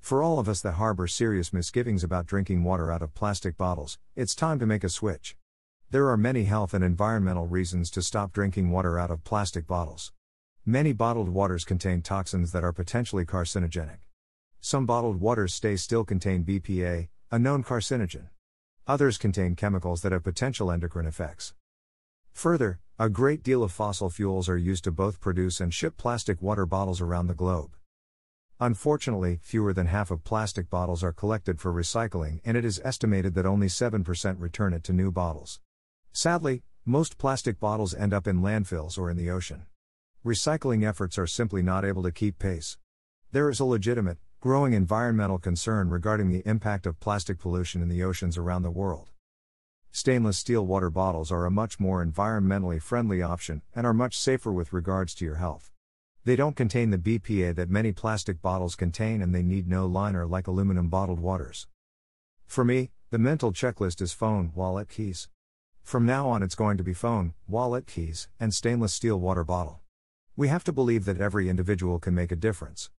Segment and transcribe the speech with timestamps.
[0.00, 3.98] For all of us that harbor serious misgivings about drinking water out of plastic bottles,
[4.14, 5.36] it's time to make a switch.
[5.90, 10.12] There are many health and environmental reasons to stop drinking water out of plastic bottles.
[10.66, 14.00] Many bottled waters contain toxins that are potentially carcinogenic.
[14.60, 18.28] Some bottled waters stay still contain BPA, a known carcinogen.
[18.86, 21.54] Others contain chemicals that have potential endocrine effects.
[22.38, 26.40] Further, a great deal of fossil fuels are used to both produce and ship plastic
[26.40, 27.72] water bottles around the globe.
[28.60, 33.34] Unfortunately, fewer than half of plastic bottles are collected for recycling, and it is estimated
[33.34, 35.58] that only 7% return it to new bottles.
[36.12, 39.66] Sadly, most plastic bottles end up in landfills or in the ocean.
[40.24, 42.78] Recycling efforts are simply not able to keep pace.
[43.32, 48.04] There is a legitimate, growing environmental concern regarding the impact of plastic pollution in the
[48.04, 49.10] oceans around the world.
[49.90, 54.52] Stainless steel water bottles are a much more environmentally friendly option and are much safer
[54.52, 55.70] with regards to your health.
[56.24, 60.26] They don't contain the BPA that many plastic bottles contain and they need no liner
[60.26, 61.66] like aluminum bottled waters.
[62.46, 65.28] For me, the mental checklist is phone, wallet, keys.
[65.82, 69.80] From now on, it's going to be phone, wallet, keys, and stainless steel water bottle.
[70.36, 72.90] We have to believe that every individual can make a difference.